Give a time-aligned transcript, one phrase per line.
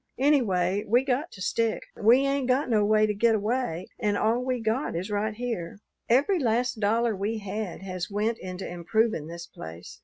[0.17, 1.83] Anyway, we got to stick.
[1.95, 5.77] We ain't got no way to get away and all we got is right here.
[6.09, 9.99] Every last dollar we had has went into improvin' this place.